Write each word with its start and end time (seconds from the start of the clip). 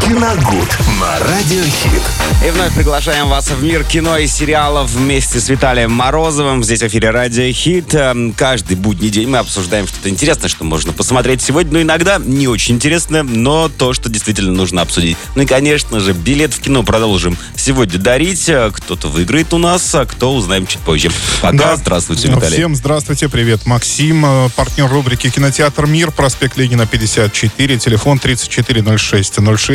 Киногуд 0.00 0.78
на 1.00 1.18
Радиохит. 1.18 2.02
И 2.46 2.50
вновь 2.50 2.74
приглашаем 2.74 3.28
вас 3.28 3.50
в 3.50 3.62
мир 3.62 3.84
кино 3.84 4.18
и 4.18 4.26
сериалов 4.26 4.90
вместе 4.90 5.40
с 5.40 5.48
Виталием 5.48 5.92
Морозовым. 5.92 6.64
Здесь 6.64 6.80
в 6.80 6.86
эфире 6.86 7.10
Радио 7.10 7.52
Хит. 7.52 7.94
Эм, 7.94 8.32
каждый 8.32 8.76
будний 8.76 9.10
день 9.10 9.28
мы 9.28 9.38
обсуждаем 9.38 9.86
что-то 9.86 10.08
интересное, 10.08 10.48
что 10.48 10.64
можно 10.64 10.92
посмотреть 10.92 11.42
сегодня. 11.42 11.72
Но 11.72 11.82
иногда 11.82 12.18
не 12.18 12.48
очень 12.48 12.76
интересное, 12.76 13.22
но 13.22 13.68
то, 13.68 13.92
что 13.92 14.08
действительно 14.08 14.52
нужно 14.52 14.82
обсудить. 14.82 15.16
Ну 15.34 15.42
и, 15.42 15.46
конечно 15.46 16.00
же, 16.00 16.12
билет 16.12 16.54
в 16.54 16.60
кино 16.60 16.82
продолжим 16.82 17.36
сегодня 17.56 17.98
дарить. 17.98 18.48
Э, 18.48 18.70
кто-то 18.72 19.08
выиграет 19.08 19.52
у 19.54 19.58
нас, 19.58 19.94
а 19.94 20.04
кто 20.06 20.34
узнаем 20.34 20.66
чуть 20.66 20.80
позже. 20.80 21.10
Пока. 21.40 21.56
Да. 21.56 21.76
Здравствуйте, 21.76 22.28
Виталий. 22.28 22.56
Всем 22.56 22.74
здравствуйте. 22.74 23.28
Привет, 23.28 23.66
Максим. 23.66 24.24
Э, 24.24 24.48
партнер 24.56 24.88
рубрики 24.88 25.30
«Кинотеатр 25.30 25.86
Мир». 25.86 26.10
Проспект 26.10 26.56
Ленина, 26.56 26.86
54. 26.86 27.78
Телефон 27.78 28.18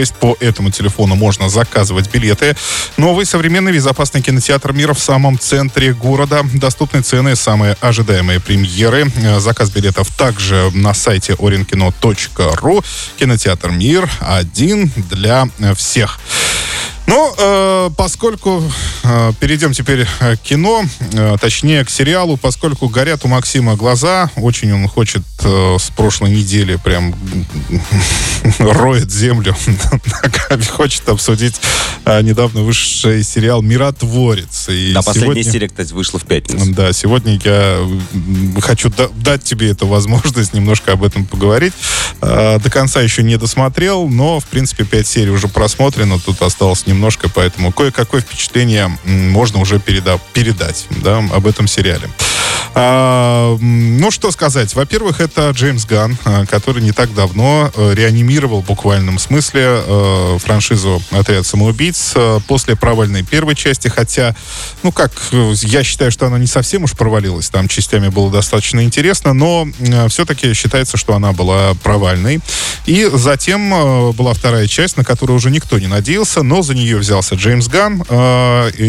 340606. 0.07 0.15
По 0.15 0.37
этому 0.39 0.71
телефону 0.71 1.15
можно 1.15 1.49
заказывать 1.49 2.11
билеты. 2.11 2.55
Новый 2.97 3.25
современный 3.25 3.71
безопасный 3.71 4.21
кинотеатр 4.21 4.73
мира 4.73 4.93
в 4.93 4.99
самом 4.99 5.39
центре 5.39 5.93
города. 5.93 6.43
Доступны 6.53 7.01
цены, 7.01 7.35
самые 7.35 7.77
ожидаемые 7.81 8.39
премьеры. 8.39 9.11
Э, 9.17 9.39
заказ 9.39 9.69
билетов 9.69 10.09
также 10.15 10.71
на 10.73 10.93
сайте 10.93 11.33
orinkino.ru. 11.33 12.85
Кинотеатр 13.17 13.71
Мир 13.71 14.09
один 14.19 14.91
для 15.09 15.47
всех. 15.75 16.19
Ну, 17.07 17.33
э, 17.37 17.89
поскольку 17.95 18.61
перейдем 19.39 19.73
теперь 19.73 20.05
к 20.05 20.37
кино, 20.37 20.83
э, 21.13 21.37
точнее 21.39 21.85
к 21.85 21.89
сериалу, 21.89 22.37
поскольку 22.37 22.89
горят 22.89 23.25
у 23.25 23.27
Максима 23.27 23.75
глаза, 23.75 24.31
очень 24.35 24.73
он 24.73 24.87
хочет 24.87 25.23
э, 25.43 25.77
с 25.79 25.89
прошлой 25.91 26.31
недели 26.31 26.77
прям 26.77 27.15
роет 28.59 29.11
землю, 29.11 29.55
хочет 30.71 31.07
обсудить 31.09 31.59
э, 32.05 32.21
недавно 32.21 32.61
вышедший 32.61 33.23
сериал 33.23 33.61
«Миротворец». 33.61 34.69
И 34.69 34.93
да, 34.93 35.01
сегодня, 35.01 35.03
последняя 35.03 35.43
серия, 35.43 35.67
кстати, 35.67 35.93
вышла 35.93 36.19
в 36.19 36.25
пятницу. 36.25 36.73
Да, 36.73 36.93
сегодня 36.93 37.39
я 37.43 37.87
хочу 38.61 38.91
дать 39.15 39.43
тебе 39.43 39.71
эту 39.71 39.87
возможность 39.87 40.53
немножко 40.53 40.93
об 40.93 41.03
этом 41.03 41.25
поговорить. 41.25 41.73
Э, 42.21 42.59
до 42.59 42.69
конца 42.69 43.01
еще 43.01 43.23
не 43.23 43.37
досмотрел, 43.37 44.07
но, 44.07 44.39
в 44.39 44.45
принципе, 44.45 44.85
пять 44.85 45.07
серий 45.07 45.31
уже 45.31 45.47
просмотрено, 45.47 46.19
тут 46.19 46.41
осталось 46.41 46.87
немножко, 46.87 47.29
поэтому 47.29 47.71
кое-какое 47.71 48.21
впечатление 48.21 48.96
можно 49.03 49.59
уже 49.59 49.77
переда- 49.77 50.19
передать 50.33 50.85
да, 50.89 51.17
об 51.33 51.47
этом 51.47 51.67
сериале. 51.67 52.09
А, 52.79 53.57
ну, 53.59 54.11
что 54.11 54.29
сказать. 54.29 54.75
Во-первых, 54.75 55.19
это 55.19 55.49
Джеймс 55.49 55.85
Ган, 55.85 56.15
а, 56.25 56.45
который 56.45 56.83
не 56.83 56.91
так 56.91 57.11
давно 57.15 57.71
э, 57.73 57.93
реанимировал 57.95 58.61
в 58.61 58.65
буквальном 58.65 59.17
смысле 59.17 59.63
э, 59.65 60.37
франшизу 60.39 61.01
«Отряд 61.09 61.47
самоубийц» 61.47 62.11
э, 62.13 62.39
после 62.47 62.75
провальной 62.75 63.23
первой 63.23 63.55
части, 63.55 63.87
хотя, 63.87 64.35
ну, 64.83 64.91
как, 64.91 65.11
я 65.31 65.83
считаю, 65.83 66.11
что 66.11 66.27
она 66.27 66.37
не 66.37 66.45
совсем 66.45 66.83
уж 66.83 66.91
провалилась, 66.91 67.49
там 67.49 67.67
частями 67.67 68.09
было 68.09 68.31
достаточно 68.31 68.83
интересно, 68.83 69.33
но 69.33 69.67
все-таки 70.09 70.53
считается, 70.53 70.97
что 70.97 71.15
она 71.15 71.31
была 71.31 71.73
провальной. 71.81 72.41
И 72.85 73.09
затем 73.11 74.13
была 74.13 74.33
вторая 74.33 74.67
часть, 74.67 74.97
на 74.97 75.03
которую 75.03 75.37
уже 75.37 75.49
никто 75.49 75.79
не 75.79 75.87
надеялся, 75.87 76.43
но 76.43 76.61
за 76.61 76.75
нее 76.75 76.97
взялся 76.97 77.35
Джеймс 77.35 77.67
Ган, 77.67 78.03
и 78.77 78.86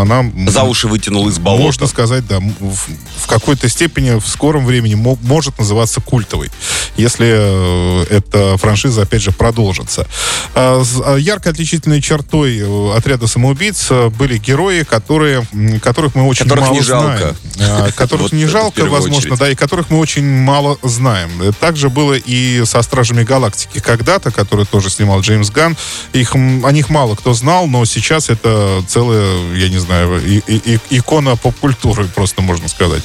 она... 0.00 0.24
За 0.48 0.62
уши 0.62 0.88
вытянул 0.88 1.28
из 1.28 1.38
болота. 1.38 1.64
Можно 1.64 1.86
сказать, 1.86 2.26
да, 2.26 2.38
в, 2.40 2.76
в 3.16 3.26
какой-то 3.26 3.68
степени 3.68 4.18
в 4.18 4.26
скором 4.26 4.64
времени 4.66 4.94
мо, 4.94 5.18
может 5.22 5.58
называться 5.58 6.00
культовой, 6.00 6.50
если 6.96 7.26
э, 7.28 8.04
эта 8.10 8.56
франшиза, 8.56 9.02
опять 9.02 9.22
же, 9.22 9.32
продолжится. 9.32 10.06
А, 10.54 10.82
а, 11.04 11.16
ярко 11.16 11.50
отличительной 11.50 12.00
чертой 12.00 12.58
э, 12.58 12.96
отряда 12.96 13.26
самоубийц 13.26 13.88
э, 13.90 14.08
были 14.10 14.38
герои, 14.38 14.82
которые, 14.82 15.46
которых 15.82 16.14
мы 16.14 16.26
очень 16.26 16.44
которых 16.44 16.64
мало 16.64 16.74
не 16.74 16.80
жалко. 16.82 17.36
знаем. 17.56 17.92
Которых 17.92 18.32
не 18.32 18.46
жалко, 18.46 18.84
возможно, 18.86 19.36
да, 19.36 19.50
и 19.50 19.54
которых 19.54 19.90
мы 19.90 19.98
очень 19.98 20.24
мало 20.24 20.78
знаем. 20.82 21.30
Также 21.60 21.88
было 21.88 22.14
и 22.14 22.64
со 22.64 22.82
Стражами 22.82 23.24
Галактики 23.24 23.80
когда-то, 23.80 24.30
который 24.30 24.66
тоже 24.66 24.90
снимал 24.90 25.20
Джеймс 25.20 25.50
Ган. 25.50 25.76
Их, 26.12 26.34
о 26.34 26.70
них 26.70 26.90
мало 26.90 27.14
кто 27.14 27.32
знал, 27.32 27.66
но 27.66 27.84
сейчас 27.84 28.28
это 28.28 28.83
целая, 28.84 29.54
я 29.54 29.68
не 29.68 29.78
знаю, 29.78 30.20
и, 30.24 30.38
и, 30.46 30.78
икона 30.90 31.36
поп-культуры, 31.36 32.06
просто 32.06 32.42
можно 32.42 32.68
сказать. 32.68 33.02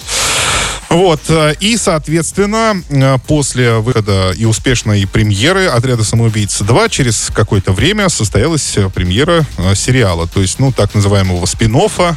Вот. 0.89 1.22
Э, 1.29 1.53
и, 1.59 1.77
соответственно, 1.77 2.81
э, 2.89 3.17
после 3.27 3.73
выхода 3.75 4.31
и 4.35 4.45
успешной 4.45 5.07
премьеры 5.07 5.67
«Отряда 5.67 6.03
самоубийц 6.03 6.61
2» 6.61 6.89
через 6.89 7.29
какое-то 7.33 7.72
время 7.73 8.09
состоялась 8.09 8.75
э, 8.75 8.89
премьера 8.89 9.45
сериала. 9.75 10.27
То 10.27 10.41
есть, 10.41 10.59
ну, 10.59 10.72
так 10.72 10.95
называемого 10.95 11.45
спин 11.45 11.69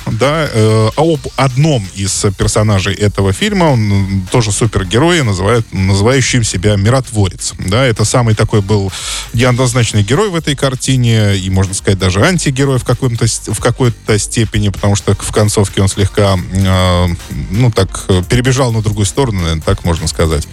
да, 0.07 0.49
э, 0.51 0.89
об 0.97 1.21
одном 1.37 1.87
из 1.95 2.25
персонажей 2.39 2.95
этого 2.95 3.33
фильма, 3.35 3.65
он 3.65 4.27
тоже 4.31 4.51
супергерой, 4.51 5.23
называют, 5.23 5.67
называющим 5.73 6.43
себя 6.43 6.77
Миротворец. 6.77 7.53
Да, 7.59 7.85
это 7.85 8.07
самый 8.07 8.35
такой 8.35 8.63
был 8.63 8.91
неоднозначный 9.35 10.03
герой 10.03 10.31
в 10.31 10.35
этой 10.35 10.57
картине, 10.57 11.37
и, 11.37 11.51
можно 11.51 11.75
сказать, 11.75 11.99
даже 11.99 12.23
антигерой 12.25 12.79
в, 12.79 12.85
каком-то, 12.85 13.27
в 13.27 13.61
какой-то 13.61 14.19
степени, 14.19 14.71
потому 14.71 14.97
что 14.97 15.15
в 15.15 15.33
концовке 15.33 15.83
он 15.83 15.89
слегка, 15.89 16.39
ну, 17.51 17.71
так, 17.71 18.07
перебежал 18.29 18.62
перебежал 18.63 18.73
на 18.73 18.83
другую 18.83 19.07
сторону, 19.07 19.41
наверное, 19.41 19.63
так 19.63 19.85
можно 19.85 20.07
сказать. 20.07 20.47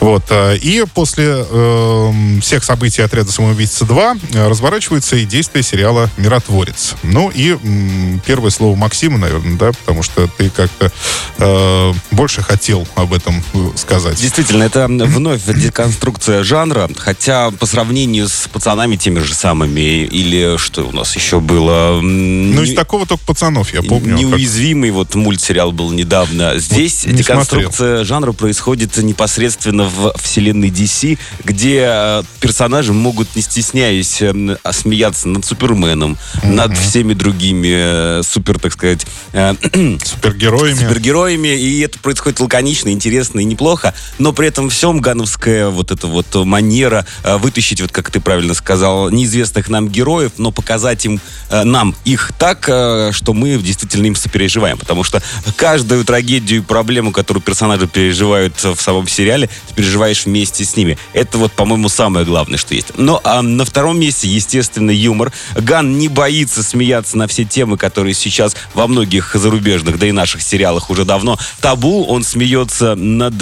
Вот. 0.00 0.24
Э, 0.30 0.56
и 0.56 0.84
после 0.94 1.44
э, 1.48 2.12
всех 2.40 2.64
событий 2.64 3.02
отряда 3.02 3.32
самоубийца 3.32 3.84
2 3.84 4.16
э, 4.32 4.48
разворачивается 4.48 5.16
и 5.16 5.24
действие 5.24 5.62
сериала 5.62 6.10
Миротворец. 6.16 6.94
Ну 7.02 7.30
и 7.34 7.56
э, 7.60 8.18
первое 8.24 8.50
слово 8.50 8.76
Максима, 8.76 9.18
наверное, 9.18 9.56
да, 9.56 9.72
потому 9.72 10.02
что 10.02 10.28
ты 10.38 10.50
как-то 10.50 10.92
э, 11.38 11.92
больше 12.10 12.42
хотел 12.42 12.86
об 12.94 13.12
этом 13.12 13.42
э, 13.54 13.70
сказать. 13.76 14.20
Действительно, 14.20 14.64
это 14.64 14.86
вновь 14.86 15.42
деконструкция 15.44 16.44
жанра, 16.44 16.88
хотя 16.96 17.50
по 17.50 17.66
сравнению 17.66 18.28
с 18.28 18.48
пацанами 18.52 18.96
теми 18.96 19.20
же 19.20 19.34
самыми, 19.34 20.04
или 20.04 20.56
что 20.58 20.82
у 20.82 20.92
нас 20.92 21.16
еще 21.16 21.40
было... 21.40 22.00
Ну, 22.00 22.62
из 22.62 22.74
такого 22.74 23.06
только 23.06 23.24
пацанов, 23.24 23.72
я 23.74 23.82
помню. 23.82 24.16
Неуязвимый 24.16 24.90
как... 24.90 24.96
вот 24.96 25.14
мультсериал 25.14 25.72
был 25.72 25.90
недавно. 25.90 26.58
Здесь 26.58 27.06
вот 27.06 27.14
деконструкция 27.14 27.55
Конструкция 27.56 28.04
жанра 28.04 28.32
происходит 28.32 28.96
непосредственно 28.98 29.84
в 29.84 30.12
вселенной 30.18 30.68
DC, 30.68 31.18
где 31.42 31.86
э, 31.88 32.22
персонажи 32.40 32.92
могут, 32.92 33.34
не 33.34 33.40
стесняясь, 33.40 34.20
эм, 34.20 34.58
смеяться 34.72 35.28
над 35.28 35.44
Суперменом, 35.44 36.18
mm-hmm. 36.34 36.52
над 36.52 36.76
всеми 36.76 37.14
другими 37.14 38.20
э, 38.20 38.22
супер, 38.22 38.58
так 38.58 38.72
сказать... 38.72 39.06
Э, 39.32 39.54
супергероями. 40.04 40.78
Супергероями, 40.78 41.48
и 41.48 41.80
это 41.80 41.98
происходит 41.98 42.40
лаконично, 42.40 42.90
интересно 42.90 43.40
и 43.40 43.44
неплохо, 43.44 43.94
но 44.18 44.32
при 44.32 44.48
этом 44.48 44.68
всем 44.68 45.00
гановская 45.00 45.68
вот 45.68 45.90
эта 45.90 46.06
вот 46.06 46.34
манера 46.34 47.06
вытащить, 47.24 47.80
вот 47.80 47.90
как 47.90 48.10
ты 48.10 48.20
правильно 48.20 48.52
сказал, 48.52 49.08
неизвестных 49.10 49.68
нам 49.68 49.88
героев, 49.88 50.32
но 50.36 50.50
показать 50.52 51.04
им, 51.06 51.20
нам 51.50 51.94
их 52.04 52.32
так, 52.38 52.64
что 52.64 53.32
мы 53.32 53.56
действительно 53.56 54.06
им 54.06 54.16
сопереживаем, 54.16 54.78
потому 54.78 55.04
что 55.04 55.22
каждую 55.56 56.04
трагедию 56.04 56.60
и 56.60 56.62
проблему, 56.62 57.12
которую 57.12 57.42
персонажи 57.46 57.86
переживают 57.86 58.62
в 58.62 58.76
самом 58.76 59.08
сериале, 59.08 59.48
ты 59.68 59.74
переживаешь 59.74 60.26
вместе 60.26 60.64
с 60.64 60.76
ними. 60.76 60.98
Это 61.14 61.38
вот, 61.38 61.52
по-моему, 61.52 61.88
самое 61.88 62.26
главное, 62.26 62.58
что 62.58 62.74
есть. 62.74 62.98
Но 62.98 63.20
а 63.24 63.40
на 63.40 63.64
втором 63.64 63.98
месте, 63.98 64.28
естественно, 64.28 64.90
юмор. 64.90 65.32
Ган 65.54 65.96
не 65.96 66.08
боится 66.08 66.62
смеяться 66.62 67.16
на 67.16 67.28
все 67.28 67.44
темы, 67.44 67.78
которые 67.78 68.14
сейчас 68.14 68.56
во 68.74 68.86
многих 68.88 69.34
зарубежных, 69.34 69.98
да 69.98 70.08
и 70.08 70.12
наших 70.12 70.42
сериалах 70.42 70.90
уже 70.90 71.04
давно 71.04 71.38
табу. 71.60 72.04
Он 72.04 72.24
смеется 72.24 72.96
над 72.96 73.36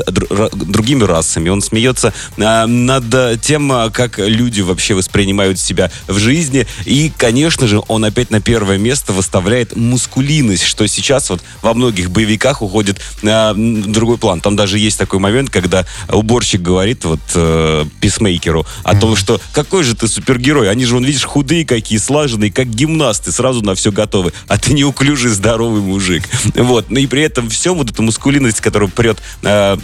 другими 0.53 1.04
расами, 1.04 1.48
он 1.48 1.62
смеется 1.62 2.12
а, 2.38 2.66
над 2.66 3.41
тем, 3.41 3.72
как 3.92 4.18
люди 4.18 4.60
вообще 4.60 4.95
воспринимают 4.95 5.59
себя 5.59 5.91
в 6.07 6.18
жизни. 6.18 6.66
И, 6.84 7.10
конечно 7.16 7.66
же, 7.66 7.80
он 7.89 8.04
опять 8.04 8.30
на 8.30 8.41
первое 8.42 8.77
место 8.77 9.15
выставляет 9.15 9.74
мускулинность, 9.74 10.65
что 10.65 10.86
сейчас 10.86 11.30
вот 11.30 11.42
во 11.62 11.72
многих 11.72 12.10
боевиках 12.10 12.60
уходит 12.60 13.00
а, 13.22 13.54
другой 13.95 14.19
план. 14.19 14.41
Там 14.41 14.57
даже 14.57 14.79
есть 14.79 14.99
такой 14.99 15.19
момент, 15.19 15.51
когда 15.51 15.87
уборщик 16.09 16.61
говорит 16.61 17.05
вот 17.05 17.21
э, 17.35 17.85
писмейкеру 18.01 18.67
о 18.83 18.97
том, 18.97 19.17
что 19.17 19.41
какой 19.53 19.85
же 19.85 19.95
ты 19.95 20.09
супергерой. 20.09 20.71
Они 20.71 20.85
же, 20.85 20.97
он 20.97 21.05
видишь, 21.05 21.25
худые 21.25 21.65
какие, 21.65 21.99
слаженные, 21.99 22.53
как 22.53 22.67
гимнасты, 22.69 23.33
сразу 23.33 23.63
на 23.63 23.75
все 23.75 23.93
готовы. 23.93 24.33
А 24.49 24.59
ты 24.59 24.73
неуклюжий, 24.75 25.31
здоровый 25.31 25.81
мужик. 25.81 26.25
Вот. 26.55 26.91
Ну 26.91 26.99
и 26.99 27.07
при 27.07 27.23
этом 27.23 27.49
все 27.49 27.75
вот 27.75 27.91
эта 27.91 28.03
мускулинность, 28.03 28.61
которая 28.61 28.89
прет 28.89 29.19
э, 29.43 29.77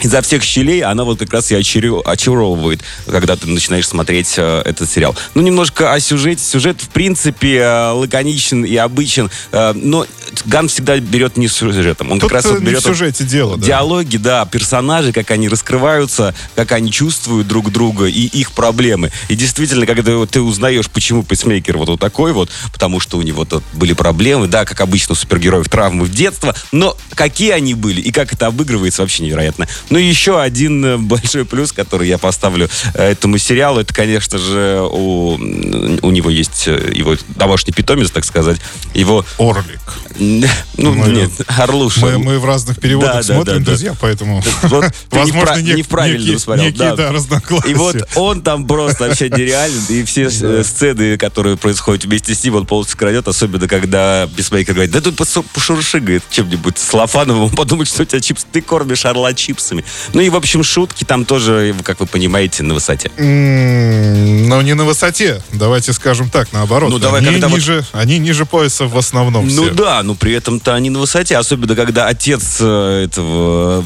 изо 0.00 0.20
всех 0.22 0.42
щелей 0.42 0.82
она 0.82 1.04
вот 1.04 1.18
как 1.18 1.32
раз 1.32 1.50
и 1.50 1.54
очаровывает, 1.54 2.82
когда 3.06 3.36
ты 3.36 3.48
начинаешь 3.48 3.86
смотреть 3.86 4.34
э, 4.36 4.62
этот 4.64 4.90
сериал. 4.90 5.16
Ну, 5.34 5.42
немножко 5.42 5.92
о 5.92 6.00
сюжете. 6.00 6.42
Сюжет, 6.44 6.80
в 6.80 6.88
принципе, 6.88 7.56
э, 7.58 7.90
лаконичен 7.90 8.64
и 8.64 8.76
обычен, 8.76 9.30
э, 9.52 9.72
но 9.74 10.06
Ган 10.46 10.68
всегда 10.68 10.98
берет 10.98 11.36
не 11.36 11.48
сюжетом. 11.48 12.12
Он 12.12 12.20
Тут 12.20 12.30
как 12.30 12.42
раз 12.42 12.52
вот 12.52 12.60
берет... 12.60 12.82
в 12.82 12.84
сюжете 12.84 13.24
дело, 13.24 13.56
да. 13.56 13.66
Диалоги, 13.66 14.16
да, 14.16 14.44
персонажи, 14.46 15.12
как 15.12 15.30
они 15.30 15.48
раскрываются, 15.48 16.34
как 16.54 16.72
они 16.72 16.90
чувствуют 16.90 17.46
друг 17.46 17.70
друга 17.70 18.06
и 18.06 18.26
их 18.26 18.52
проблемы. 18.52 19.10
И 19.28 19.36
действительно, 19.36 19.86
когда 19.86 20.26
ты 20.26 20.40
узнаешь, 20.40 20.88
почему 20.90 21.22
пейсмейкер 21.22 21.78
вот, 21.78 21.88
вот 21.88 22.00
такой 22.00 22.32
вот, 22.32 22.50
потому 22.72 23.00
что 23.00 23.18
у 23.18 23.22
него 23.22 23.44
тут 23.44 23.62
были 23.72 23.92
проблемы, 23.92 24.48
да, 24.48 24.64
как 24.64 24.80
обычно 24.80 25.12
у 25.12 25.16
супергероев, 25.16 25.68
травмы 25.68 26.04
в 26.04 26.10
детство, 26.10 26.54
но 26.72 26.96
какие 27.14 27.50
они 27.50 27.74
были 27.74 28.00
и 28.00 28.10
как 28.10 28.32
это 28.32 28.46
обыгрывается, 28.46 29.02
вообще 29.02 29.22
невероятно. 29.22 29.68
Ну 29.94 30.00
и 30.00 30.06
еще 30.06 30.40
один 30.40 30.84
э, 30.84 30.96
большой 30.96 31.44
плюс, 31.44 31.70
который 31.70 32.08
я 32.08 32.18
поставлю 32.18 32.68
э, 32.94 33.12
этому 33.12 33.38
сериалу, 33.38 33.78
это, 33.78 33.94
конечно 33.94 34.38
же, 34.38 34.80
у, 34.90 35.34
у 35.34 36.10
него 36.10 36.30
есть 36.30 36.64
э, 36.66 36.90
его 36.92 37.14
домашний 37.36 37.72
питомец, 37.72 38.10
так 38.10 38.24
сказать, 38.24 38.58
его... 38.92 39.24
Орлик. 39.38 39.80
Ну, 40.76 40.92
мы, 40.92 41.08
нет, 41.08 41.30
Орлуша. 41.46 42.00
Мы, 42.00 42.18
мы 42.18 42.38
в 42.40 42.44
разных 42.44 42.80
переводах 42.80 43.14
да, 43.14 43.22
смотрим, 43.22 43.44
да, 43.44 43.58
да, 43.60 43.64
друзья, 43.64 43.96
поэтому... 44.00 44.42
Вот 44.62 44.92
возможно, 45.10 45.58
не, 45.58 45.82
в 45.82 45.88
правильно 45.88 46.38
смотрел. 46.38 46.66
Некие, 46.66 46.96
да. 46.96 47.12
разногласия. 47.12 47.70
И 47.70 47.74
вот 47.74 47.96
он 48.16 48.42
там 48.42 48.66
просто 48.66 49.08
вообще 49.08 49.30
нереален, 49.30 49.80
и 49.88 50.02
все 50.02 50.30
сцены, 50.64 51.16
которые 51.16 51.56
происходят 51.56 52.04
вместе 52.04 52.34
с 52.34 52.42
ним, 52.42 52.56
он 52.56 52.66
полностью 52.66 52.98
крадет, 52.98 53.28
особенно 53.28 53.68
когда 53.68 54.28
Писмейкер 54.36 54.74
говорит, 54.74 54.92
да 54.92 55.00
тут 55.00 55.16
пошурши, 55.16 56.00
говорит, 56.00 56.24
чем-нибудь 56.30 56.76
с 56.76 56.92
Лофановым, 56.92 57.44
он 57.44 57.50
подумает, 57.50 57.88
что 57.88 58.02
у 58.02 58.04
тебя 58.04 58.20
чипсы, 58.20 58.46
ты 58.50 58.60
кормишь 58.60 59.04
орла 59.04 59.32
чипсами. 59.82 59.84
Ну 60.12 60.20
и, 60.20 60.28
в 60.28 60.36
общем, 60.36 60.62
шутки 60.62 61.04
там 61.04 61.24
тоже, 61.24 61.74
как 61.82 62.00
вы 62.00 62.06
понимаете, 62.06 62.62
на 62.62 62.74
высоте. 62.74 63.10
Но 63.16 64.62
не 64.62 64.74
на 64.74 64.84
высоте, 64.84 65.42
давайте 65.52 65.92
скажем 65.92 66.30
так, 66.30 66.52
наоборот. 66.52 66.90
Ну, 66.90 66.98
давай, 66.98 67.20
они, 67.20 67.40
ниже, 67.40 67.84
вот... 67.92 68.00
они 68.00 68.18
ниже 68.18 68.46
пояса 68.46 68.86
в 68.86 68.96
основном 68.96 69.48
Ну 69.48 69.70
да, 69.70 70.02
но 70.02 70.14
при 70.14 70.32
этом-то 70.32 70.74
они 70.74 70.90
на 70.90 70.98
высоте, 70.98 71.36
особенно 71.36 71.74
когда 71.74 72.06
отец 72.06 72.58
э, 72.60 73.04
этого 73.04 73.84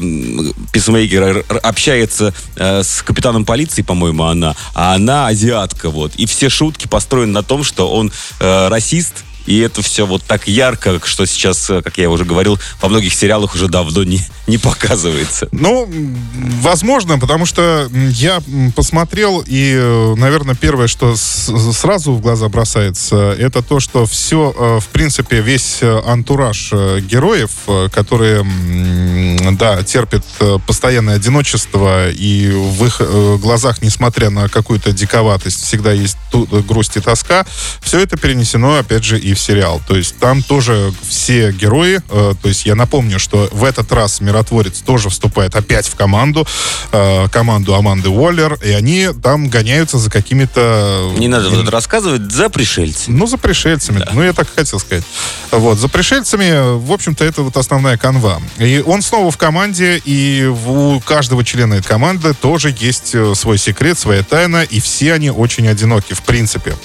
писмейкера 0.71 1.43
общается 1.63 2.33
э, 2.55 2.83
с 2.83 3.01
капитаном 3.01 3.45
полиции, 3.45 3.81
по-моему, 3.81 4.23
она, 4.23 4.55
а 4.73 4.95
она 4.95 5.27
азиатка, 5.27 5.89
вот. 5.89 6.15
И 6.15 6.25
все 6.25 6.49
шутки 6.49 6.87
построены 6.87 7.33
на 7.33 7.43
том, 7.43 7.63
что 7.63 7.91
он 7.91 8.11
э, 8.39 8.67
расист, 8.67 9.23
и 9.45 9.59
это 9.59 9.81
все 9.81 10.05
вот 10.05 10.23
так 10.23 10.47
ярко, 10.47 10.99
что 11.03 11.25
сейчас, 11.25 11.69
э, 11.69 11.81
как 11.81 11.97
я 11.97 12.09
уже 12.09 12.25
говорил, 12.25 12.59
во 12.81 12.89
многих 12.89 13.13
сериалах 13.13 13.55
уже 13.55 13.67
давно 13.67 14.03
не, 14.03 14.21
не 14.47 14.57
показывается. 14.57 15.49
Ну, 15.51 15.89
возможно, 16.61 17.17
потому 17.17 17.45
что 17.45 17.89
я 18.11 18.41
посмотрел, 18.75 19.43
и, 19.45 19.73
э, 19.75 20.15
наверное, 20.15 20.55
первое, 20.55 20.87
что 20.87 21.15
сразу 21.15 22.13
в 22.13 22.21
глаза 22.21 22.47
бросается, 22.49 23.35
это 23.39 23.63
то, 23.63 23.79
что 23.79 24.05
все, 24.05 24.53
э, 24.55 24.79
в 24.79 24.87
принципе, 24.89 25.41
весь 25.41 25.81
антураж 25.81 26.71
героев, 26.71 27.51
которые, 27.91 28.45
да, 29.53 29.81
терпят 29.83 30.25
постоянное 30.67 31.15
одиночество, 31.15 32.09
и 32.09 32.51
в 32.51 32.85
их 32.85 33.01
глазах, 33.41 33.81
несмотря 33.81 34.29
на 34.29 34.47
какую-то 34.49 34.91
диковатость, 34.91 35.63
всегда 35.65 35.91
есть 35.91 36.17
грусть 36.67 36.97
и 36.97 36.99
тоска, 36.99 37.45
все 37.81 37.99
это 37.99 38.17
перенесено, 38.17 38.77
опять 38.77 39.03
же, 39.03 39.19
и 39.19 39.28
в 39.33 39.39
сериал. 39.39 39.81
То 39.87 39.95
есть 39.95 40.17
там 40.17 40.43
тоже 40.43 40.93
все 41.07 41.51
герои, 41.51 42.01
э, 42.09 42.33
то 42.41 42.47
есть 42.47 42.65
я 42.65 42.75
напомню, 42.75 43.19
что 43.19 43.49
в 43.51 43.63
этот 43.63 43.91
раз 43.91 44.21
Миротворец 44.21 44.79
тоже 44.79 45.09
вступает 45.09 45.55
опять 45.55 45.87
в 45.87 45.95
команду, 45.95 46.47
э, 46.91 47.27
команду 47.29 47.75
Аманды 47.75 48.09
Уоллер, 48.09 48.57
и 48.63 48.71
они 48.71 49.09
там 49.21 49.49
гоняются 49.49 49.97
за 49.97 50.09
какими-то... 50.09 51.13
Не 51.17 51.27
надо 51.27 51.49
вот 51.49 51.59
это 51.59 51.71
рассказывать, 51.71 52.31
за 52.31 52.49
пришельцами. 52.49 53.15
Ну, 53.15 53.27
за 53.27 53.37
пришельцами, 53.37 53.99
да. 53.99 54.11
ну, 54.13 54.23
я 54.23 54.33
так 54.33 54.47
хотел 54.53 54.79
сказать. 54.79 55.03
Вот, 55.51 55.77
за 55.77 55.87
пришельцами, 55.87 56.77
в 56.77 56.91
общем-то, 56.91 57.25
это 57.25 57.41
вот 57.41 57.57
основная 57.57 57.97
канва. 57.97 58.41
И 58.57 58.83
он 58.85 59.01
снова 59.01 59.31
в 59.31 59.37
команде, 59.37 60.01
и 60.05 60.45
у 60.45 60.99
каждого 60.99 61.43
члена 61.43 61.75
этой 61.75 61.87
команды 61.87 62.33
тоже 62.33 62.75
есть 62.79 63.11
э, 63.13 63.33
свой 63.35 63.57
секрет, 63.57 63.97
своя 63.97 64.23
тайна, 64.23 64.63
и 64.63 64.79
все 64.79 65.13
они 65.13 65.31
очень 65.31 65.67
одиноки, 65.67 66.13
в 66.13 66.21
принципе. 66.21 66.75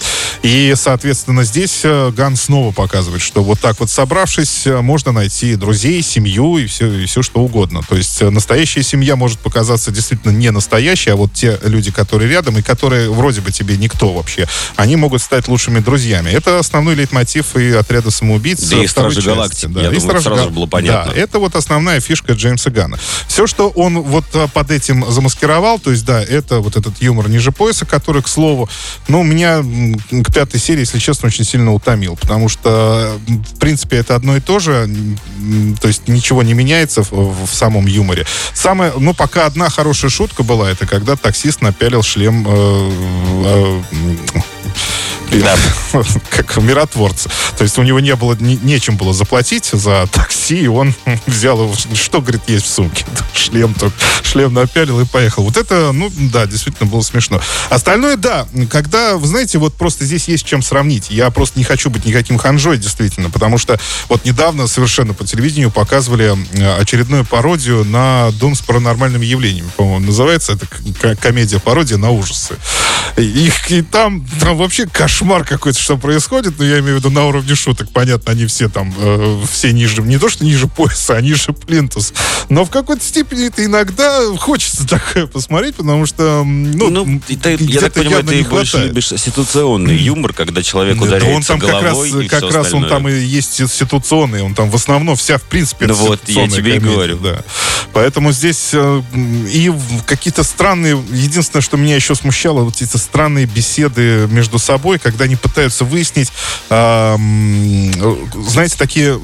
И, 0.42 0.74
соответственно, 0.76 1.44
здесь 1.44 1.80
э, 1.84 2.12
Ганс 2.34 2.42
снова 2.42 2.72
показывает, 2.72 3.22
что 3.22 3.42
вот 3.42 3.60
так 3.60 3.78
вот 3.80 3.90
собравшись, 3.90 4.66
э, 4.66 4.80
можно 4.80 5.12
найти 5.12 5.54
друзей, 5.54 6.02
семью 6.02 6.58
и 6.58 6.66
все, 6.66 6.92
и 6.92 7.06
все 7.06 7.22
что 7.22 7.40
угодно. 7.40 7.80
То 7.88 7.96
есть 7.96 8.20
э, 8.22 8.30
настоящая 8.30 8.82
семья 8.82 9.14
может 9.14 9.38
показаться 9.38 9.92
действительно 9.92 10.32
не 10.32 10.50
настоящей, 10.50 11.10
а 11.10 11.16
вот 11.16 11.32
те 11.32 11.58
люди, 11.62 11.92
которые 11.92 12.28
рядом 12.28 12.58
и 12.58 12.62
которые 12.62 13.08
вроде 13.10 13.40
бы 13.40 13.52
тебе 13.52 13.76
никто 13.76 14.12
вообще, 14.12 14.48
они 14.76 14.96
могут 14.96 15.22
стать 15.22 15.46
лучшими 15.48 15.78
друзьями. 15.78 16.30
Это 16.30 16.58
основной 16.58 16.96
лейтмотив 16.96 17.56
и 17.56 17.70
отряда 17.72 18.10
самоубийц. 18.10 18.60
Да 18.68 18.82
и 18.82 18.86
Стражи 18.86 19.22
Галактики. 19.22 19.66
Да, 19.66 19.82
Я 19.82 19.86
и 19.86 19.94
думаю, 19.94 20.00
Стражи 20.00 20.24
сразу 20.24 20.42
Гал... 20.44 20.50
было 20.50 20.66
понятно. 20.66 21.12
Да, 21.12 21.20
это 21.20 21.38
вот 21.38 21.54
основная 21.54 22.00
фишка 22.00 22.32
Джеймса 22.32 22.70
Гана. 22.70 22.98
Все, 23.28 23.46
что 23.46 23.68
он 23.68 24.00
вот 24.00 24.24
э, 24.34 24.48
под 24.52 24.70
этим 24.72 25.08
замаскировал, 25.10 25.78
то 25.78 25.92
есть, 25.92 26.04
да, 26.04 26.20
это 26.20 26.60
вот 26.60 26.76
этот 26.76 27.00
юмор 27.00 27.28
ниже 27.28 27.52
пояса, 27.52 27.86
который, 27.86 28.22
к 28.22 28.28
слову, 28.28 28.68
ну, 29.06 29.22
меня 29.22 29.62
к 29.62 30.32
пятой 30.32 30.58
серии, 30.58 30.80
если 30.80 30.98
честно, 30.98 31.28
очень 31.28 31.44
сильно 31.44 31.72
утомил, 31.72 32.18
потому 32.24 32.48
что, 32.48 33.20
в 33.26 33.58
принципе, 33.58 33.98
это 33.98 34.14
одно 34.14 34.36
и 34.36 34.40
то 34.40 34.58
же, 34.58 34.88
то 35.78 35.88
есть 35.88 36.08
ничего 36.08 36.42
не 36.42 36.54
меняется 36.54 37.02
в, 37.02 37.46
в 37.46 37.54
самом 37.54 37.86
юморе. 37.86 38.24
Самое, 38.54 38.92
ну, 38.98 39.12
пока 39.12 39.44
одна 39.44 39.68
хорошая 39.68 40.10
шутка 40.10 40.42
была, 40.42 40.70
это 40.70 40.86
когда 40.86 41.16
таксист 41.16 41.60
напялил 41.60 42.02
шлем 42.02 42.46
э, 42.48 42.90
э, 43.44 44.40
да. 45.30 45.56
как 46.30 46.56
миротворца. 46.58 47.30
То 47.56 47.64
есть 47.64 47.78
у 47.78 47.82
него 47.82 48.00
не 48.00 48.14
было, 48.14 48.36
не, 48.38 48.56
нечем 48.56 48.96
было 48.96 49.12
заплатить 49.12 49.66
за 49.72 50.06
такси, 50.12 50.62
и 50.62 50.66
он 50.66 50.94
взял 51.26 51.72
что, 51.94 52.20
говорит, 52.20 52.42
есть 52.46 52.66
в 52.66 52.68
сумке. 52.68 53.04
Шлем 53.34 53.74
только, 53.74 53.96
шлем 54.22 54.54
напялил 54.54 55.00
и 55.00 55.04
поехал. 55.04 55.44
Вот 55.44 55.56
это, 55.56 55.92
ну, 55.92 56.10
да, 56.32 56.46
действительно 56.46 56.88
было 56.88 57.02
смешно. 57.02 57.40
Остальное, 57.70 58.16
да, 58.16 58.46
когда, 58.70 59.16
вы 59.16 59.26
знаете, 59.26 59.58
вот 59.58 59.74
просто 59.74 60.04
здесь 60.04 60.28
есть 60.28 60.44
чем 60.44 60.62
сравнить. 60.62 61.10
Я 61.10 61.30
просто 61.30 61.58
не 61.58 61.64
хочу 61.64 61.90
быть 61.90 62.04
никаким 62.04 62.38
ханжой, 62.38 62.78
действительно, 62.78 63.30
потому 63.30 63.58
что 63.58 63.78
вот 64.08 64.24
недавно 64.24 64.66
совершенно 64.66 65.14
по 65.14 65.24
телевидению 65.24 65.70
показывали 65.70 66.36
очередную 66.78 67.24
пародию 67.24 67.84
на 67.84 68.30
«Дом 68.32 68.54
с 68.54 68.60
паранормальными 68.60 69.26
явлениями», 69.26 69.70
по-моему, 69.76 70.06
называется. 70.06 70.52
Это 70.52 71.16
комедия-пародия 71.16 71.96
на 71.96 72.10
ужасы. 72.10 72.56
И, 73.16 73.50
и 73.68 73.82
там, 73.82 74.26
там 74.40 74.56
вообще 74.56 74.86
кошмар 74.86 75.13
какой-то, 75.44 75.78
что 75.78 75.96
происходит, 75.96 76.58
но 76.58 76.64
я 76.64 76.80
имею 76.80 76.96
в 76.96 76.98
виду 76.98 77.10
на 77.10 77.26
уровне 77.26 77.54
шуток, 77.54 77.88
понятно, 77.92 78.32
они 78.32 78.46
все 78.46 78.68
там, 78.68 78.92
э, 78.96 79.42
все 79.50 79.72
ниже, 79.72 80.02
не 80.02 80.18
то, 80.18 80.28
что 80.28 80.44
ниже 80.44 80.66
пояса, 80.66 81.16
а 81.16 81.20
ниже 81.20 81.52
плинтус. 81.52 82.12
Но 82.48 82.64
в 82.64 82.70
какой-то 82.70 83.04
степени 83.04 83.46
это 83.46 83.64
иногда 83.64 84.20
хочется 84.36 84.86
такое 84.86 85.26
посмотреть, 85.26 85.76
потому 85.76 86.06
что, 86.06 86.42
ну, 86.44 86.90
ну 86.90 87.20
ты, 87.26 87.56
я 87.60 87.80
так 87.80 87.94
понимаю, 87.94 88.24
ты 88.24 88.44
больше 88.44 88.78
любишь 88.78 89.08
ситуационный 89.08 89.96
юмор, 89.96 90.32
когда 90.32 90.62
человек 90.62 91.00
ударяется 91.00 91.28
да 91.28 91.36
он 91.36 91.42
там 91.42 91.58
головой 91.58 92.10
как 92.10 92.22
раз, 92.22 92.24
и 92.24 92.28
как 92.28 92.52
раз 92.52 92.74
он 92.74 92.88
там 92.88 93.08
и 93.08 93.12
есть 93.12 93.54
ситуационный, 93.70 94.42
он 94.42 94.54
там 94.54 94.70
в 94.70 94.74
основном 94.74 95.16
вся, 95.16 95.38
в 95.38 95.42
принципе, 95.42 95.86
Ну 95.86 95.94
вот, 95.94 96.20
я 96.26 96.48
тебе 96.48 96.72
комедия, 96.72 96.76
и 96.76 96.78
говорю. 96.78 97.18
Да. 97.18 97.44
Поэтому 97.92 98.32
здесь 98.32 98.70
э, 98.72 99.02
и 99.12 99.72
какие-то 100.06 100.42
странные, 100.42 101.02
единственное, 101.12 101.62
что 101.62 101.76
меня 101.76 101.96
еще 101.96 102.14
смущало, 102.14 102.62
вот 102.62 102.80
эти 102.80 102.96
странные 102.96 103.46
беседы 103.46 104.26
между 104.30 104.58
собой, 104.58 104.98
когда 105.04 105.26
они 105.26 105.36
пытаются 105.36 105.84
выяснить, 105.84 106.32
э, 106.70 107.16
знаете, 108.48 108.74
такие 108.78 109.20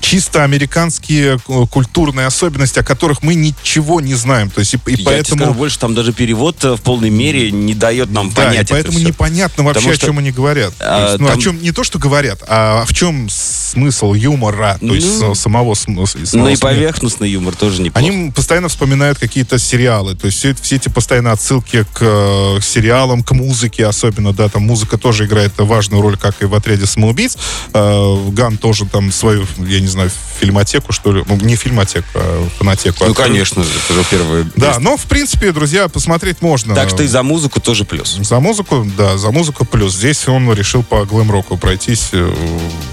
чисто 0.00 0.44
американские 0.44 1.38
культурные 1.70 2.26
особенности, 2.26 2.78
о 2.78 2.82
которых 2.82 3.22
мы 3.22 3.34
ничего 3.34 4.00
не 4.00 4.14
знаем. 4.14 4.48
То 4.48 4.60
есть 4.60 4.74
и, 4.74 4.80
и 4.86 4.94
Я 4.96 5.04
поэтому... 5.04 5.42
скажу 5.42 5.54
больше, 5.54 5.78
там 5.78 5.94
даже 5.94 6.14
перевод 6.14 6.64
э, 6.64 6.72
в 6.72 6.80
полной 6.80 7.10
мере 7.10 7.52
не 7.52 7.74
дает 7.74 8.10
нам 8.10 8.30
да, 8.30 8.46
понять 8.46 8.70
и 8.70 8.72
поэтому 8.72 8.98
это 8.98 9.06
непонятно 9.06 9.62
вообще, 9.62 9.80
Потому 9.80 9.94
о 9.94 9.98
чем 9.98 10.18
они 10.18 10.30
говорят. 10.30 10.72
А, 10.80 11.10
есть, 11.10 11.20
ну, 11.20 11.28
там... 11.28 11.38
о 11.38 11.40
чем 11.40 11.62
не 11.62 11.72
то, 11.72 11.84
что 11.84 11.98
говорят, 11.98 12.42
а 12.48 12.86
в 12.86 12.94
чем 12.94 13.28
смысл 13.70 14.14
юмора, 14.14 14.76
то 14.80 14.86
ну, 14.86 14.94
есть 14.94 15.36
самого 15.36 15.74
смысла. 15.74 16.20
Ну 16.32 16.48
и 16.48 16.56
поверхностный 16.56 17.30
юмор 17.30 17.54
тоже 17.54 17.82
неплохо. 17.82 18.06
Они 18.06 18.30
постоянно 18.30 18.68
вспоминают 18.68 19.18
какие-то 19.18 19.58
сериалы, 19.58 20.14
то 20.14 20.26
есть 20.26 20.38
все, 20.38 20.54
все 20.54 20.76
эти 20.76 20.88
постоянно 20.88 21.32
отсылки 21.32 21.84
к, 21.92 21.98
к 21.98 22.62
сериалам, 22.62 23.22
к 23.22 23.32
музыке 23.32 23.86
особенно, 23.86 24.32
да, 24.32 24.48
там 24.48 24.62
музыка 24.62 24.98
тоже 24.98 25.26
играет 25.26 25.52
важную 25.58 26.02
роль, 26.02 26.16
как 26.16 26.42
и 26.42 26.44
в 26.44 26.54
отряде 26.54 26.86
самоубийц. 26.86 27.36
Э, 27.72 28.28
Ган 28.30 28.56
тоже 28.58 28.86
там 28.86 29.12
свою, 29.12 29.46
я 29.58 29.80
не 29.80 29.86
знаю, 29.86 30.10
фильмотеку, 30.38 30.92
что 30.92 31.12
ли, 31.12 31.24
ну, 31.26 31.36
не 31.36 31.56
фильмотеку, 31.56 32.06
а 32.14 32.48
фонотеку. 32.58 33.04
Ну, 33.06 33.14
конечно 33.14 33.62
же, 33.62 33.70
это 33.84 33.94
же 33.94 34.04
первый. 34.10 34.46
Да, 34.56 34.78
но, 34.78 34.96
в 34.96 35.04
принципе, 35.04 35.52
друзья, 35.52 35.88
посмотреть 35.88 36.42
можно. 36.42 36.74
Так 36.74 36.88
что 36.88 37.02
и 37.02 37.06
за 37.06 37.22
музыку 37.22 37.60
тоже 37.60 37.84
плюс. 37.84 38.18
За 38.20 38.40
музыку, 38.40 38.86
да, 38.96 39.16
за 39.18 39.30
музыку 39.30 39.64
плюс. 39.64 39.94
Здесь 39.94 40.26
он 40.28 40.52
решил 40.52 40.82
по 40.82 41.04
глэм-року 41.04 41.56
пройтись 41.56 42.08
э, 42.12 42.34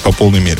по 0.03 0.11
полной 0.11 0.39
мере. 0.39 0.59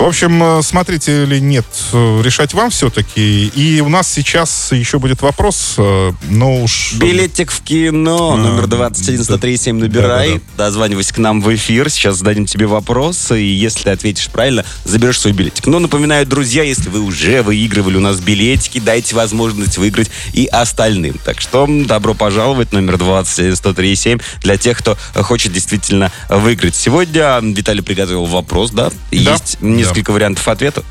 В 0.00 0.04
общем, 0.06 0.42
э, 0.42 0.62
смотрите 0.62 1.24
или 1.24 1.38
нет, 1.38 1.66
э, 1.92 2.22
решать 2.24 2.54
вам 2.54 2.70
все-таки. 2.70 3.48
И 3.48 3.82
у 3.82 3.90
нас 3.90 4.10
сейчас 4.10 4.72
еще 4.72 4.98
будет 4.98 5.20
вопрос, 5.20 5.74
э, 5.76 6.12
но 6.30 6.62
уж... 6.62 6.94
Билетик 6.94 7.52
в 7.52 7.60
кино, 7.60 8.32
а, 8.32 8.36
номер 8.38 8.66
21137 8.66 9.78
набирай, 9.78 10.28
да, 10.28 10.34
да, 10.34 10.40
да. 10.56 10.64
дозванивайся 10.64 11.12
к 11.12 11.18
нам 11.18 11.42
в 11.42 11.54
эфир, 11.54 11.90
сейчас 11.90 12.16
зададим 12.16 12.46
тебе 12.46 12.66
вопрос, 12.66 13.30
и 13.30 13.44
если 13.44 13.82
ты 13.84 13.90
ответишь 13.90 14.28
правильно, 14.28 14.64
заберешь 14.84 15.20
свой 15.20 15.34
билетик. 15.34 15.66
Но 15.66 15.78
напоминаю, 15.78 16.24
друзья, 16.26 16.62
если 16.62 16.88
вы 16.88 17.00
уже 17.00 17.42
выигрывали 17.42 17.98
у 17.98 18.00
нас 18.00 18.20
билетики, 18.20 18.80
дайте 18.80 19.14
возможность 19.14 19.76
выиграть 19.76 20.10
и 20.32 20.46
остальным. 20.46 21.20
Так 21.26 21.42
что 21.42 21.66
добро 21.68 22.14
пожаловать, 22.14 22.72
номер 22.72 22.96
21137 22.96 24.18
для 24.40 24.56
тех, 24.56 24.78
кто 24.78 24.96
хочет 25.14 25.52
действительно 25.52 26.10
выиграть. 26.30 26.74
Сегодня 26.74 27.38
Виталий 27.42 27.82
приготовил 27.82 28.24
вопрос, 28.24 28.70
да? 28.70 28.88
да. 28.88 28.96
Есть 29.10 29.58
несколько 29.90 30.12
вариантов 30.12 30.46
ответа. 30.48 30.82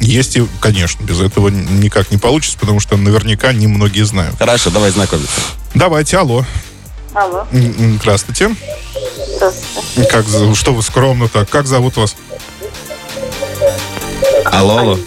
Есть 0.00 0.36
и, 0.36 0.44
конечно, 0.60 1.04
без 1.04 1.20
этого 1.20 1.48
никак 1.48 2.10
не 2.10 2.18
получится, 2.18 2.58
потому 2.58 2.80
что 2.80 2.96
наверняка 2.96 3.52
не 3.52 3.66
многие 3.66 4.02
знают. 4.04 4.36
Хорошо, 4.36 4.70
давай 4.70 4.90
знакомиться. 4.90 5.40
Давайте, 5.74 6.18
алло. 6.18 6.44
Алло. 7.14 7.46
Здравствуйте. 7.52 8.54
Здравствуйте. 9.36 10.10
Как, 10.10 10.26
что 10.56 10.72
вы 10.72 10.82
скромно 10.82 11.28
так? 11.28 11.48
Как 11.48 11.66
зовут 11.66 11.96
вас? 11.96 12.16
Алло, 14.46 14.78
алло. 14.78 14.98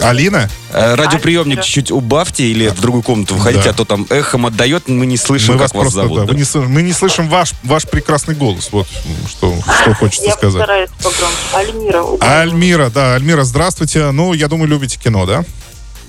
Алина? 0.00 0.48
Э, 0.72 0.94
радиоприемник 0.94 1.58
Алина. 1.58 1.62
чуть-чуть 1.62 1.90
убавьте 1.90 2.44
или 2.44 2.68
в 2.68 2.80
другую 2.80 3.02
комнату 3.02 3.34
выходите, 3.34 3.64
да. 3.64 3.70
а 3.70 3.74
то 3.74 3.84
там 3.84 4.06
эхом 4.08 4.46
отдает, 4.46 4.88
мы 4.88 5.04
не 5.06 5.16
слышим, 5.16 5.54
мы 5.54 5.60
как 5.60 5.74
вас, 5.74 5.84
вас 5.84 5.92
зовут. 5.92 6.26
Да, 6.26 6.32
да. 6.32 6.34
Не, 6.34 6.66
мы 6.66 6.82
не 6.82 6.92
слышим 6.92 7.28
ваш, 7.28 7.52
ваш 7.62 7.86
прекрасный 7.86 8.34
голос. 8.34 8.70
Вот 8.72 8.86
что, 9.28 9.54
что 9.82 9.94
хочется 9.94 10.26
я 10.26 10.32
сказать. 10.32 10.66
Я 10.66 10.86
погромче. 11.02 11.36
Альмира. 11.52 12.04
Альмира, 12.20 12.90
да. 12.90 13.14
Альмира, 13.14 13.44
здравствуйте. 13.44 14.10
Ну, 14.12 14.32
я 14.32 14.48
думаю, 14.48 14.68
любите 14.68 14.98
кино, 14.98 15.26
да? 15.26 15.44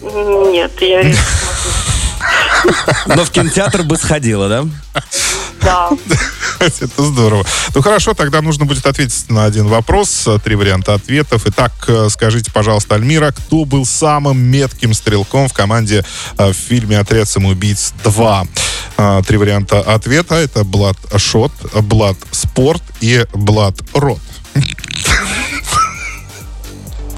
Нет, 0.01 0.71
я 0.81 1.03
Но 3.07 3.25
в 3.25 3.31
кинотеатр 3.31 3.83
бы 3.83 3.97
сходила, 3.97 4.47
да? 4.47 4.65
Да. 5.63 5.89
Это 6.59 7.03
здорово. 7.03 7.45
Ну 7.73 7.81
хорошо, 7.81 8.13
тогда 8.13 8.41
нужно 8.41 8.65
будет 8.65 8.85
ответить 8.85 9.29
на 9.29 9.45
один 9.45 9.67
вопрос. 9.67 10.27
Три 10.43 10.55
варианта 10.55 10.93
ответов. 10.93 11.43
Итак, 11.45 11.71
э, 11.87 12.07
скажите, 12.09 12.51
пожалуйста, 12.51 12.95
Альмира, 12.95 13.31
кто 13.31 13.65
был 13.65 13.85
самым 13.85 14.39
метким 14.39 14.93
стрелком 14.93 15.47
в 15.47 15.53
команде 15.53 16.05
э, 16.37 16.49
в 16.51 16.53
фильме 16.53 16.99
«Отряд 16.99 17.27
самоубийц 17.27 17.93
2»? 18.03 18.47
Э, 18.97 19.21
три 19.25 19.37
варианта 19.37 19.79
ответа. 19.79 20.35
Это 20.35 20.63
Блад 20.63 20.97
Шот, 21.17 21.51
Блад 21.81 22.17
Спорт 22.31 22.83
и 23.01 23.25
Блад 23.33 23.75
Рот. 23.93 24.19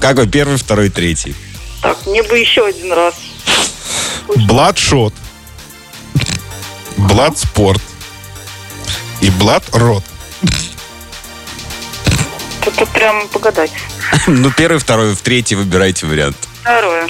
Какой? 0.00 0.28
Первый, 0.28 0.56
второй, 0.56 0.90
третий? 0.90 1.34
Так, 1.82 1.98
мне 2.06 2.22
бы 2.22 2.38
еще 2.38 2.66
один 2.66 2.92
раз. 2.92 3.14
Бладшот. 4.46 5.14
Бладспорт 6.96 7.82
и 9.20 9.30
Блад 9.30 9.64
Рот. 9.72 10.04
Тут 12.64 12.88
прям 12.90 13.28
погадать. 13.28 13.70
Ну, 14.26 14.50
первый, 14.50 14.78
второй, 14.78 15.14
в 15.14 15.20
третий 15.20 15.54
выбирайте 15.54 16.06
вариант. 16.06 16.36
Второе. 16.60 17.08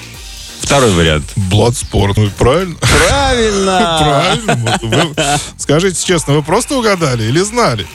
Второй 0.60 0.90
вариант. 0.92 1.24
Бладспорт. 1.36 2.16
Ну, 2.16 2.30
правильно? 2.30 2.76
Правильно. 2.80 4.36
Правильно. 4.46 4.78
Вы, 4.82 5.14
скажите 5.58 6.04
честно, 6.04 6.34
вы 6.34 6.42
просто 6.42 6.76
угадали 6.76 7.24
или 7.24 7.40
знали? 7.40 7.86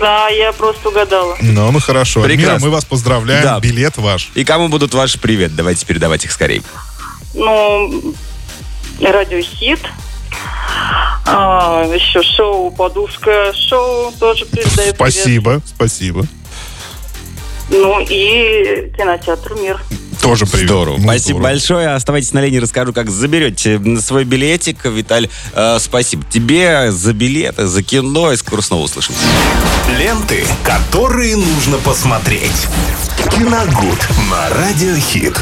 Да, 0.00 0.28
я 0.28 0.52
просто 0.52 0.90
угадала. 0.90 1.36
Ну, 1.40 1.70
ну 1.70 1.80
хорошо. 1.80 2.22
Прекрасно. 2.22 2.52
Мира, 2.52 2.58
мы 2.60 2.70
вас 2.70 2.84
поздравляем. 2.84 3.42
Да. 3.42 3.60
Билет 3.60 3.96
ваш. 3.96 4.30
И 4.34 4.44
кому 4.44 4.68
будут 4.68 4.94
ваши 4.94 5.18
привет? 5.18 5.54
Давайте 5.54 5.86
передавать 5.86 6.24
их 6.24 6.32
скорее. 6.32 6.62
Ну, 7.34 8.14
радиохит, 9.00 9.80
а, 11.26 11.84
еще 11.92 12.22
шоу 12.22 12.70
«Подушка 12.70 13.52
шоу» 13.54 14.12
тоже 14.18 14.44
передает 14.46 14.94
Спасибо, 14.94 15.50
привет. 15.52 15.62
спасибо. 15.66 16.26
Ну 17.70 18.00
и 18.00 18.92
кинотеатр 18.96 19.54
«Мир». 19.54 19.80
Тоже 20.20 20.46
привет. 20.46 20.68
Здорово. 20.68 20.96
Ну, 20.98 21.02
спасибо 21.02 21.38
здорово. 21.38 21.42
большое. 21.42 21.88
Оставайтесь 21.94 22.32
на 22.32 22.42
линии, 22.42 22.58
расскажу, 22.58 22.92
как 22.92 23.10
заберете 23.10 23.80
свой 24.00 24.22
билетик. 24.22 24.84
Виталь, 24.84 25.28
э, 25.52 25.78
спасибо 25.80 26.22
тебе 26.30 26.92
за 26.92 27.12
билеты, 27.12 27.66
за 27.66 27.82
кино. 27.82 28.30
И 28.30 28.36
скоро 28.36 28.60
снова 28.60 28.84
услышимся. 28.84 29.20
Ленты, 29.98 30.44
которые 30.62 31.34
нужно 31.34 31.78
посмотреть. 31.78 32.68
Киногуд 33.32 33.98
на 34.30 34.48
Радиохит. 34.50 35.40